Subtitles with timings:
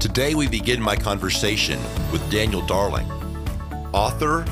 [0.00, 1.78] Today, we begin my conversation
[2.10, 3.06] with Daniel Darling,
[3.92, 4.46] author,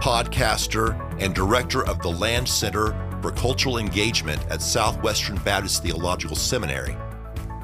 [0.00, 2.88] podcaster, and director of the Land Center
[3.22, 6.96] for Cultural Engagement at Southwestern Baptist Theological Seminary.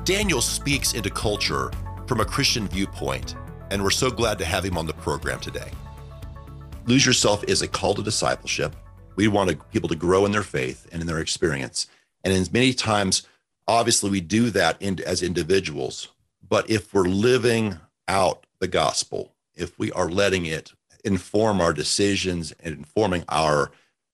[0.04, 1.72] Daniel speaks into culture
[2.06, 3.34] from a Christian viewpoint,
[3.72, 5.72] and we're so glad to have him on the program today.
[6.86, 8.76] Lose Yourself is a call to discipleship.
[9.16, 11.88] We want people to grow in their faith and in their experience.
[12.22, 13.26] And as many times,
[13.66, 16.10] obviously, we do that in, as individuals
[16.48, 17.76] but if we're living
[18.08, 20.72] out the gospel, if we are letting it
[21.04, 23.70] inform our decisions and informing our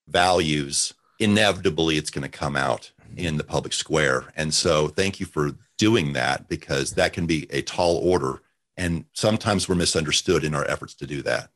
[0.08, 3.18] values, inevitably it's going to come out mm-hmm.
[3.18, 4.32] in the public square.
[4.36, 8.42] And so thank you for doing that because that can be a tall order.
[8.76, 11.50] And sometimes we're misunderstood in our efforts to do that.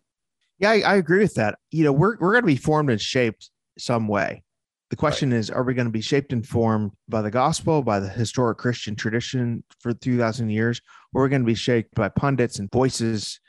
[0.58, 1.58] Yeah, I, I agree with that.
[1.70, 4.42] You know, we're, we're going to be formed and shaped some way.
[4.90, 5.38] The question right.
[5.38, 8.58] is, are we going to be shaped and formed by the gospel, by the historic
[8.58, 10.80] Christian tradition for 2000 years,
[11.12, 13.40] or are we going to be shaped by pundits and voices,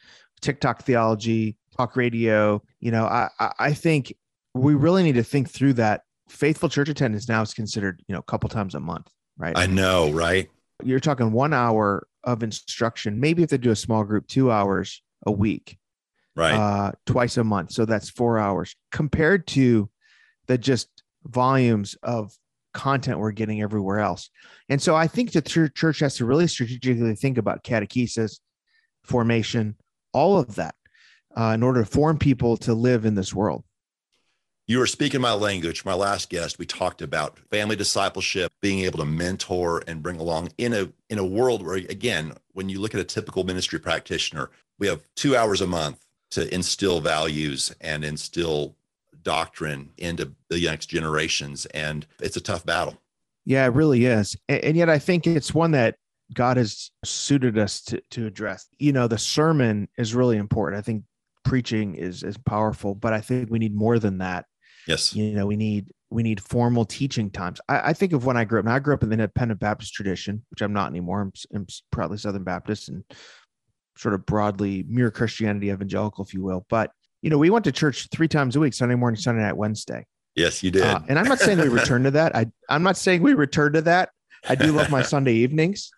[0.41, 2.61] TikTok theology, talk radio?
[2.79, 4.15] You know, I, I think
[4.55, 6.01] we really need to think through that.
[6.27, 9.57] Faithful church attendance now is considered, you know, a couple times a month, right?
[9.57, 10.49] I know, right?
[10.83, 13.19] You're talking one hour of instruction.
[13.19, 15.77] Maybe if they do a small group, two hours a week,
[16.35, 16.53] right?
[16.53, 17.71] Uh, twice a month.
[17.71, 19.89] So that's four hours compared to
[20.47, 20.89] the just
[21.29, 22.33] volumes of
[22.73, 24.29] content we're getting everywhere else.
[24.69, 28.39] And so I think the church has to really strategically think about catechesis,
[29.03, 29.75] formation,
[30.13, 30.75] all of that
[31.37, 33.63] uh, in order to form people to live in this world.
[34.67, 35.85] You were speaking my language.
[35.85, 40.49] My last guest, we talked about family discipleship, being able to mentor and bring along
[40.57, 44.49] in a in a world where, again, when you look at a typical ministry practitioner,
[44.77, 48.75] we have two hours a month to instill values and instill
[49.27, 51.65] doctrine into the next generations.
[51.67, 52.97] And it's a tough battle.
[53.43, 54.37] Yeah, it really is.
[54.47, 55.95] And yet I think it's one that
[56.33, 58.67] God has suited us to, to address.
[58.79, 60.79] You know, the sermon is really important.
[60.79, 61.03] I think
[61.43, 64.45] preaching is is powerful, but I think we need more than that.
[64.87, 65.13] Yes.
[65.13, 67.59] You know, we need we need formal teaching times.
[67.67, 69.59] I, I think of when I grew up, and I grew up in the independent
[69.59, 71.21] Baptist tradition, which I'm not anymore.
[71.21, 73.03] I'm, I'm proudly Southern Baptist and
[73.97, 76.65] sort of broadly mere Christianity evangelical, if you will.
[76.69, 79.57] But you know, we went to church three times a week, Sunday morning, Sunday night,
[79.57, 80.05] Wednesday.
[80.35, 80.83] Yes, you did.
[80.83, 82.35] Uh, and I'm not saying we return to that.
[82.35, 84.09] I, I'm not saying we return to that.
[84.47, 85.89] I do love my Sunday evenings.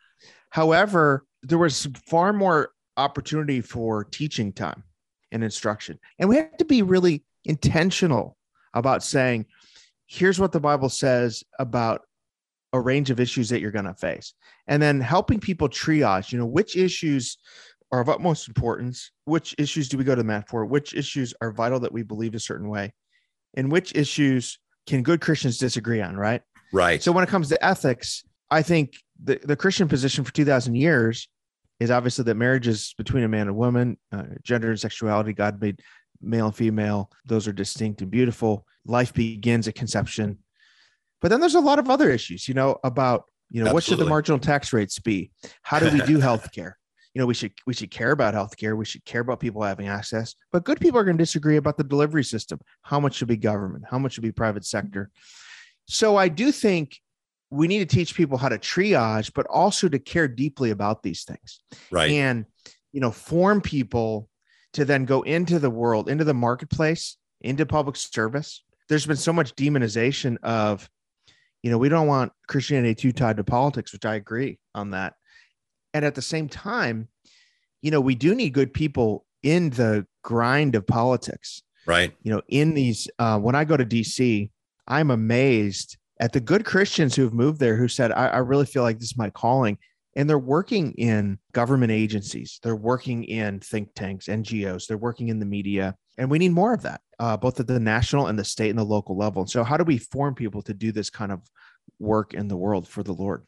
[0.49, 4.83] However, there was far more opportunity for teaching time
[5.31, 5.99] and instruction.
[6.17, 8.37] And we have to be really intentional
[8.73, 9.45] about saying,
[10.07, 12.01] here's what the Bible says about
[12.73, 14.33] a range of issues that you're going to face.
[14.67, 17.37] And then helping people triage, you know, which issues
[17.91, 19.11] are of utmost importance.
[19.25, 20.65] Which issues do we go to the mat for?
[20.65, 22.93] Which issues are vital that we believe a certain way?
[23.55, 26.41] And which issues can good Christians disagree on, right?
[26.71, 27.01] Right.
[27.01, 31.27] So when it comes to ethics, I think the, the Christian position for 2000 years
[31.79, 35.61] is obviously that marriage is between a man and woman, uh, gender and sexuality, God
[35.61, 35.81] made
[36.21, 37.09] male and female.
[37.25, 38.65] Those are distinct and beautiful.
[38.85, 40.39] Life begins at conception.
[41.21, 43.73] But then there's a lot of other issues, you know, about, you know, Absolutely.
[43.73, 45.31] what should the marginal tax rates be?
[45.61, 46.73] How do we do healthcare?
[47.13, 49.87] You know we should we should care about healthcare we should care about people having
[49.87, 52.59] access but good people are going to disagree about the delivery system.
[52.81, 53.85] How much should be government?
[53.89, 55.11] How much should be private sector?
[55.87, 56.99] So i do think
[57.51, 61.23] we need to teach people how to triage but also to care deeply about these
[61.23, 61.61] things.
[61.91, 62.11] Right.
[62.11, 62.45] And
[62.91, 64.29] you know form people
[64.73, 68.63] to then go into the world into the marketplace into public service.
[68.87, 70.89] There's been so much demonization of
[71.63, 75.13] you know we don't want christianity too tied to politics which i agree on that
[75.93, 77.07] and at the same time,
[77.81, 81.61] you know, we do need good people in the grind of politics.
[81.85, 82.13] Right.
[82.21, 84.51] You know, in these, uh, when I go to DC,
[84.87, 88.65] I'm amazed at the good Christians who have moved there who said, I, I really
[88.65, 89.77] feel like this is my calling.
[90.15, 95.39] And they're working in government agencies, they're working in think tanks, NGOs, they're working in
[95.39, 95.95] the media.
[96.17, 98.79] And we need more of that, uh, both at the national and the state and
[98.79, 99.43] the local level.
[99.43, 101.41] And so, how do we form people to do this kind of
[101.99, 103.45] work in the world for the Lord?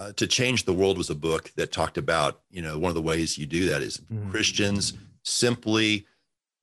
[0.00, 2.94] Uh, to change the world was a book that talked about you know one of
[2.94, 4.30] the ways you do that is mm-hmm.
[4.30, 6.06] christians simply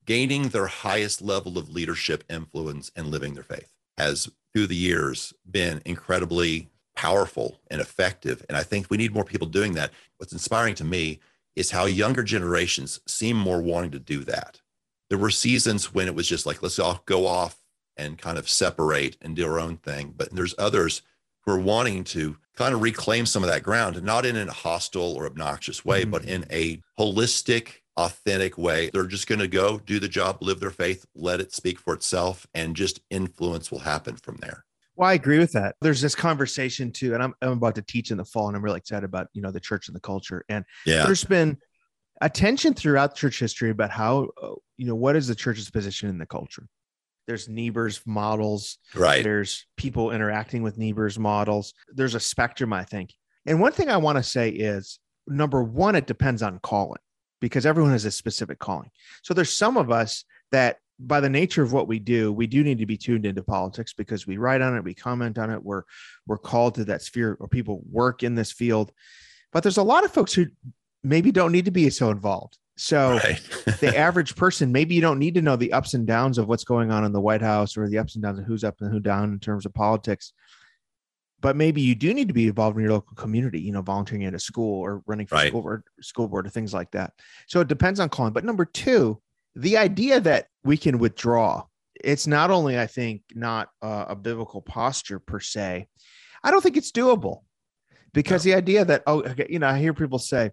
[0.06, 5.34] gaining their highest level of leadership influence and living their faith has through the years
[5.50, 10.34] been incredibly powerful and effective and i think we need more people doing that what's
[10.34, 11.20] inspiring to me
[11.58, 14.62] is how younger generations seem more wanting to do that.
[15.10, 17.58] There were seasons when it was just like, let's all go off
[17.98, 20.14] and kind of separate and do our own thing.
[20.16, 21.02] But there's others
[21.48, 25.14] who are wanting to kind of reclaim some of that ground, not in a hostile
[25.14, 26.12] or obnoxious way, mm-hmm.
[26.12, 28.90] but in a holistic, authentic way.
[28.92, 31.94] They're just going to go do the job, live their faith, let it speak for
[31.94, 34.66] itself, and just influence will happen from there.
[34.98, 35.76] Well, I agree with that.
[35.80, 38.64] There's this conversation too, and I'm, I'm about to teach in the fall, and I'm
[38.64, 40.44] really excited about you know the church and the culture.
[40.50, 41.06] And yeah.
[41.06, 41.58] there's been
[42.20, 46.18] attention throughout church history about how uh, you know what is the church's position in
[46.18, 46.68] the culture.
[47.28, 49.24] There's Niebuhr's models, right?
[49.24, 51.74] There's people interacting with Niebuhr's models.
[51.94, 53.14] There's a spectrum, I think.
[53.46, 57.02] And one thing I want to say is number one, it depends on calling
[57.42, 58.90] because everyone has a specific calling.
[59.24, 62.64] So there's some of us that by the nature of what we do, we do
[62.64, 65.64] need to be tuned into politics because we write on it, we comment on it,
[65.64, 65.84] we're
[66.26, 68.92] we're called to that sphere or people work in this field.
[69.52, 70.48] But there's a lot of folks who
[71.04, 72.58] maybe don't need to be so involved.
[72.78, 73.40] So right.
[73.80, 76.64] the average person, maybe you don't need to know the ups and downs of what's
[76.64, 78.92] going on in the White House or the ups and downs of who's up and
[78.92, 80.34] who down in terms of politics.
[81.40, 84.26] But maybe you do need to be involved in your local community, you know, volunteering
[84.26, 85.50] at a school or running for right.
[85.50, 87.14] school board, school board or things like that.
[87.48, 88.34] So it depends on calling.
[88.34, 89.22] But number two,
[89.56, 91.64] the idea that we can withdraw
[92.04, 95.88] it's not only i think not uh, a biblical posture per se
[96.44, 97.42] i don't think it's doable
[98.14, 98.52] because no.
[98.52, 100.52] the idea that oh you know i hear people say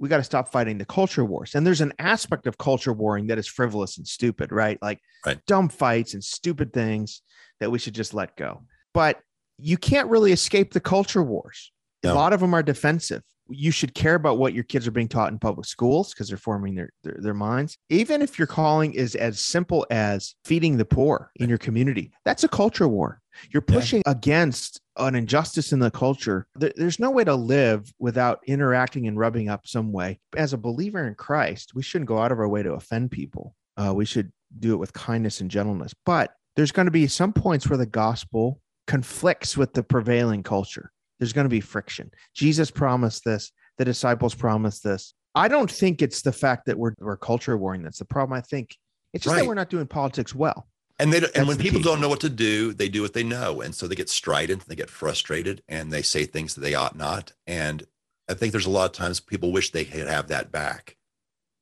[0.00, 3.28] we got to stop fighting the culture wars and there's an aspect of culture warring
[3.28, 5.38] that is frivolous and stupid right like right.
[5.46, 7.22] dumb fights and stupid things
[7.60, 8.62] that we should just let go
[8.94, 9.20] but
[9.58, 11.70] you can't really escape the culture wars
[12.02, 12.12] no.
[12.12, 15.08] a lot of them are defensive you should care about what your kids are being
[15.08, 17.76] taught in public schools because they're forming their, their, their minds.
[17.88, 22.44] Even if your calling is as simple as feeding the poor in your community, that's
[22.44, 23.20] a culture war.
[23.52, 24.12] You're pushing yeah.
[24.12, 26.46] against an injustice in the culture.
[26.54, 30.20] There's no way to live without interacting and rubbing up some way.
[30.36, 33.54] As a believer in Christ, we shouldn't go out of our way to offend people.
[33.76, 35.94] Uh, we should do it with kindness and gentleness.
[36.04, 40.90] But there's going to be some points where the gospel conflicts with the prevailing culture
[41.20, 42.10] there's going to be friction.
[42.34, 45.14] Jesus promised this, the disciples promised this.
[45.34, 48.36] I don't think it's the fact that we're, we're culture warring that's the problem.
[48.36, 48.74] I think
[49.12, 49.42] it's just right.
[49.42, 50.66] that we're not doing politics well.
[51.00, 51.84] And they and when people key.
[51.84, 54.66] don't know what to do, they do what they know, and so they get strident,
[54.66, 57.32] they get frustrated, and they say things that they ought not.
[57.46, 57.86] And
[58.28, 60.96] I think there's a lot of times people wish they could have that back.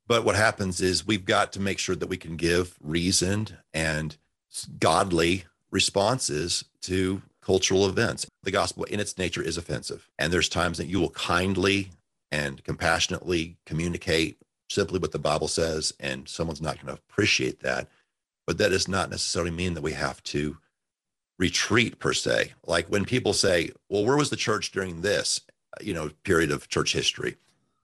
[0.07, 4.17] But what happens is we've got to make sure that we can give reasoned and
[4.81, 8.27] godly responses to cultural events.
[8.43, 10.09] The gospel in its nature is offensive.
[10.19, 11.91] And there's times that you will kindly
[12.31, 14.39] and compassionately communicate
[14.71, 17.89] simply what the Bible says, and someone's not going to appreciate that.
[18.49, 20.57] But that does not necessarily mean that we have to
[21.39, 22.55] retreat per se.
[22.67, 25.43] Like when people say, well, where was the church during this,
[25.75, 27.37] uh, you know, period of church history?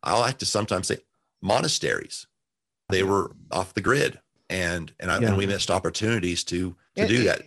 [0.02, 1.00] I like to sometimes say
[1.42, 2.26] monasteries.
[2.88, 5.28] They were off the grid and and, I, yeah.
[5.28, 7.42] and we missed opportunities to to do that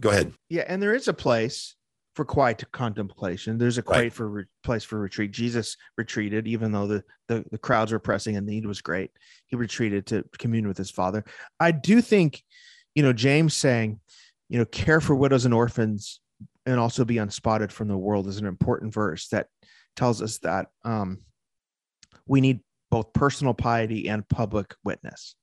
[0.00, 0.32] go ahead.
[0.48, 1.76] Yeah, and there is a place
[2.14, 3.58] for quiet contemplation.
[3.58, 4.12] There's a quiet right.
[4.12, 5.30] for re- place for retreat.
[5.30, 9.10] Jesus retreated, even though the, the the crowds were pressing and the need was great.
[9.46, 11.24] He retreated to commune with his father.
[11.58, 12.42] I do think,
[12.94, 14.00] you know, James saying,
[14.48, 16.20] you know, care for widows and orphans
[16.66, 19.48] and also be unspotted from the world is an important verse that
[19.96, 21.18] tells us that um,
[22.26, 25.34] we need both personal piety and public witness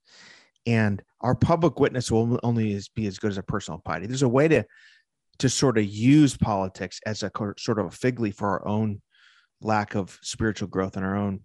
[0.66, 4.06] and our public witness will only be as good as a personal piety.
[4.06, 4.64] There's a way to
[5.40, 9.00] to sort of use politics as a sort of a fig leaf for our own
[9.60, 11.40] lack of spiritual growth and our own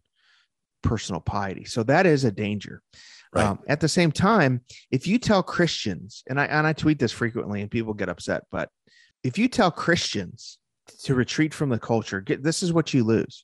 [0.84, 1.66] personal piety.
[1.66, 2.82] So that is a danger.
[3.34, 3.46] Right.
[3.46, 4.62] Um, at the same time,
[4.92, 8.44] if you tell Christians, and I and I tweet this frequently, and people get upset,
[8.52, 8.70] but
[9.24, 10.58] if you tell Christians
[11.04, 13.44] to retreat from the culture, get this is what you lose.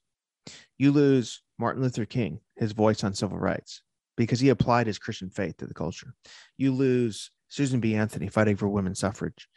[0.77, 3.81] You lose Martin Luther King, his voice on civil rights
[4.15, 6.13] because he applied his Christian faith to the culture.
[6.58, 7.96] You lose Susan B.
[7.96, 9.50] Anthony fighting for women's suffrage.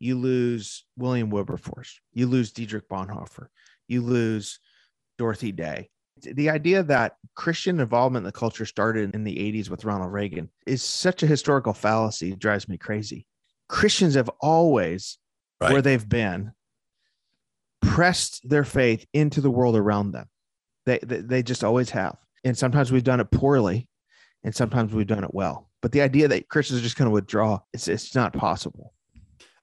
[0.00, 2.00] You lose William Wilberforce.
[2.12, 3.46] You lose Dietrich Bonhoeffer.
[3.86, 4.58] You lose
[5.18, 5.88] Dorothy Day.
[6.20, 10.50] The idea that Christian involvement in the culture started in the 80s with Ronald Reagan
[10.66, 12.32] is such a historical fallacy.
[12.32, 13.24] It drives me crazy.
[13.68, 15.18] Christians have always,
[15.60, 15.72] right.
[15.72, 16.50] where they've been,
[17.80, 20.26] pressed their faith into the world around them.
[20.86, 23.88] They, they, they just always have and sometimes we've done it poorly
[24.44, 25.68] and sometimes we've done it well.
[25.80, 28.94] But the idea that christians are just going to withdraw it's, it's not possible.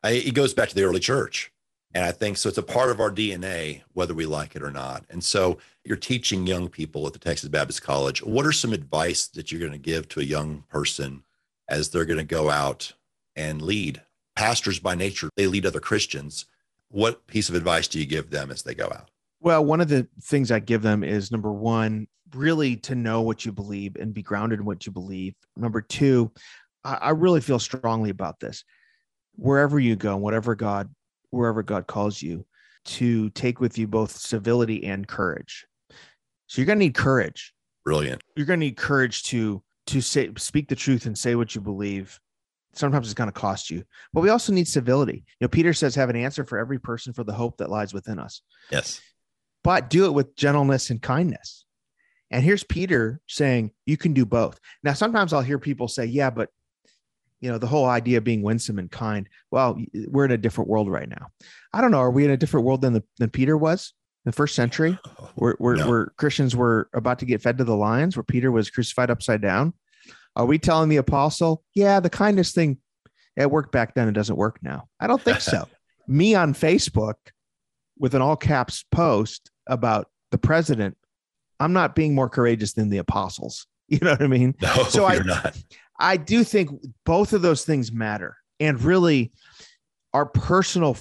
[0.04, 1.52] I, it goes back to the early church.
[1.94, 4.72] And i think so it's a part of our dna whether we like it or
[4.72, 5.06] not.
[5.10, 9.28] And so you're teaching young people at the texas baptist college what are some advice
[9.28, 11.24] that you're going to give to a young person
[11.68, 12.94] as they're going to go out
[13.36, 14.02] and lead?
[14.36, 16.46] Pastors by nature they lead other christians.
[16.90, 19.88] What piece of advice do you give them as they go out well one of
[19.88, 24.14] the things i give them is number one really to know what you believe and
[24.14, 25.36] be grounded in what you believe.
[25.56, 26.32] Number two,
[26.84, 28.64] I, I really feel strongly about this.
[29.36, 30.94] Wherever you go, whatever God,
[31.30, 32.46] wherever God calls you,
[32.86, 35.66] to take with you both civility and courage.
[36.48, 37.54] So you're going to need courage.
[37.84, 38.22] Brilliant.
[38.36, 41.62] You're going to need courage to to say speak the truth and say what you
[41.62, 42.20] believe.
[42.74, 45.24] Sometimes it's going to cost you, but we also need civility.
[45.40, 47.94] You know, Peter says, "Have an answer for every person for the hope that lies
[47.94, 49.00] within us." Yes,
[49.66, 51.66] but do it with gentleness and kindness.
[52.30, 56.30] And here's Peter saying, "You can do both." Now, sometimes I'll hear people say, "Yeah,
[56.30, 56.50] but."
[57.42, 59.28] You know, the whole idea of being winsome and kind.
[59.52, 61.28] Well, we're in a different world right now.
[61.74, 62.00] I don't know.
[62.00, 63.94] Are we in a different world than the, than Peter was?
[64.26, 64.98] in the first century
[65.36, 65.88] where, where, no.
[65.88, 69.42] where, Christians were about to get fed to the lions, where Peter was crucified upside
[69.42, 69.74] down?
[70.36, 72.80] Are we telling the apostle, yeah, the kindness thing,
[73.38, 74.88] it worked back then, it doesn't work now?
[75.00, 75.68] I don't think so.
[76.08, 77.16] Me on Facebook
[77.98, 80.98] with an all caps post about the president,
[81.60, 83.68] I'm not being more courageous than the apostles.
[83.88, 84.56] You know what I mean?
[84.64, 85.56] No, so I, not.
[86.00, 86.72] I do think
[87.06, 88.36] both of those things matter.
[88.60, 89.32] And really,
[90.12, 90.98] our personal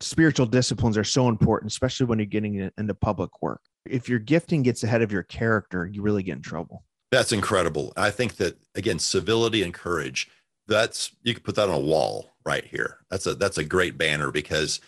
[0.00, 3.60] spiritual disciplines are so important, especially when you're getting into public work.
[3.86, 6.84] If your gifting gets ahead of your character, you really get in trouble.
[7.12, 7.92] That's incredible.
[7.96, 10.28] I think that again, civility and courage.
[10.66, 12.98] That's you could put that on a wall right here.
[13.10, 14.80] That's a that's a great banner because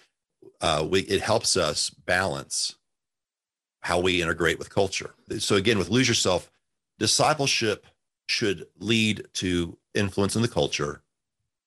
[0.61, 2.75] uh, we it helps us balance
[3.87, 5.15] how we integrate with culture.
[5.39, 6.51] So again, with lose yourself,
[6.99, 7.87] discipleship
[8.27, 11.03] should lead to influence in the culture,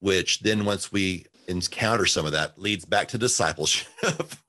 [0.01, 3.87] which then once we encounter some of that leads back to discipleship,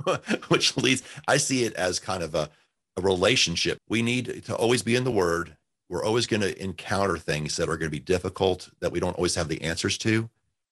[0.48, 2.50] which leads, I see it as kind of a,
[2.96, 3.78] a relationship.
[3.88, 5.56] We need to always be in the word.
[5.88, 9.16] We're always going to encounter things that are going to be difficult that we don't
[9.16, 10.28] always have the answers to.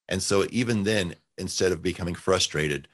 [0.09, 2.89] And so, even then, instead of becoming frustrated,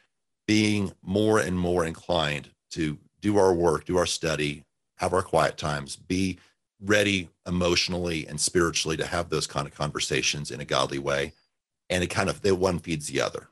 [0.46, 4.62] being more and more inclined to do our work, do our study,
[4.98, 6.38] have our quiet times, be
[6.78, 11.32] ready emotionally and spiritually to have those kind of conversations in a godly way
[11.88, 13.48] and it kind of the one feeds the other.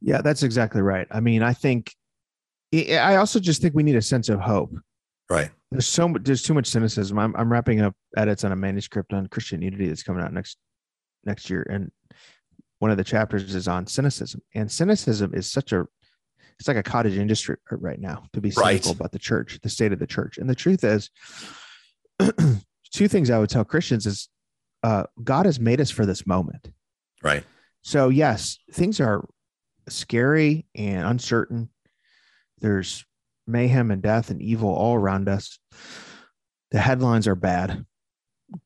[0.00, 1.06] Yeah, that's exactly right.
[1.12, 1.94] I mean, I think
[2.74, 4.74] I also just think we need a sense of hope.
[5.30, 5.50] Right.
[5.70, 6.24] There's so much.
[6.24, 7.20] There's too much cynicism.
[7.20, 10.58] I'm I'm wrapping up edits on a manuscript on Christian unity that's coming out next
[11.24, 11.90] next year, and
[12.80, 14.42] one of the chapters is on cynicism.
[14.54, 15.86] And cynicism is such a
[16.62, 19.00] it's like a cottage industry right now to be cynical right.
[19.00, 20.38] about the church, the state of the church.
[20.38, 21.10] And the truth is,
[22.92, 24.28] two things I would tell Christians is
[24.84, 26.70] uh, God has made us for this moment.
[27.20, 27.42] Right.
[27.82, 29.28] So, yes, things are
[29.88, 31.68] scary and uncertain.
[32.60, 33.04] There's
[33.48, 35.58] mayhem and death and evil all around us.
[36.70, 37.84] The headlines are bad.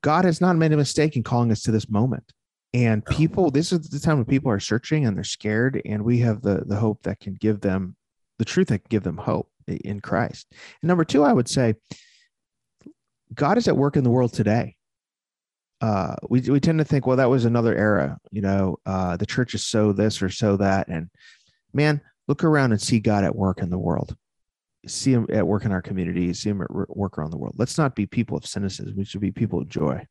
[0.02, 2.30] God has not made a mistake in calling us to this moment.
[2.76, 6.18] And people, this is the time when people are searching and they're scared, and we
[6.18, 7.97] have the the hope that can give them
[8.38, 10.47] the truth that can give them hope in Christ.
[10.52, 11.75] And number two, I would say,
[13.35, 14.76] God is at work in the world today
[15.80, 18.18] uh, we we tend to think, well, that was another era.
[18.30, 21.11] You know, uh, the church is so this or so that, and
[21.73, 24.16] man, look around and see God at work in the world.
[24.87, 26.33] See him at work in our community.
[26.33, 27.56] See him at work around the world.
[27.59, 28.95] Let's not be people of cynicism.
[28.97, 30.06] We should be people of joy.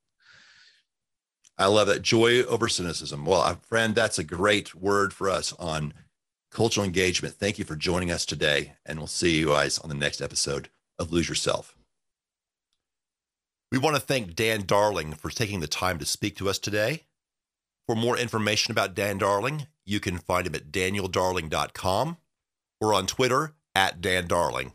[1.57, 3.25] I love that joy over cynicism.
[3.25, 5.93] Well, uh, friend, that's a great word for us on
[6.51, 7.35] cultural engagement.
[7.35, 10.69] Thank you for joining us today, and we'll see you guys on the next episode
[10.99, 11.75] of Lose Yourself.
[13.71, 17.03] We want to thank Dan Darling for taking the time to speak to us today.
[17.87, 22.17] For more information about Dan Darling, you can find him at danieldarling.com
[22.81, 24.73] or on Twitter at Dan Darling.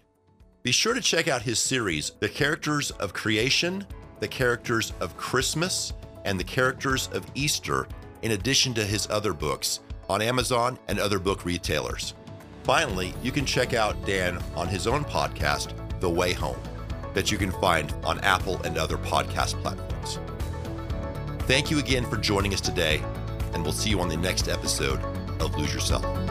[0.62, 3.86] Be sure to check out his series, The Characters of Creation,
[4.20, 5.92] The Characters of Christmas,
[6.24, 7.86] and The Characters of Easter,
[8.22, 12.14] in addition to his other books on Amazon and other book retailers.
[12.64, 16.60] Finally, you can check out Dan on his own podcast, The Way Home
[17.14, 20.18] that you can find on Apple and other podcast platforms.
[21.46, 23.02] Thank you again for joining us today,
[23.52, 25.00] and we'll see you on the next episode
[25.40, 26.29] of Lose Yourself.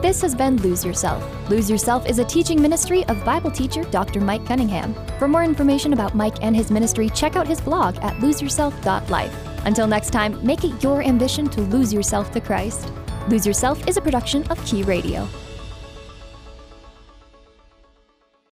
[0.00, 1.50] This has been Lose Yourself.
[1.50, 4.20] Lose Yourself is a teaching ministry of Bible teacher Dr.
[4.20, 4.94] Mike Cunningham.
[5.18, 9.66] For more information about Mike and his ministry, check out his blog at loseyourself.life.
[9.66, 12.92] Until next time, make it your ambition to lose yourself to Christ.
[13.28, 15.28] Lose Yourself is a production of Key Radio.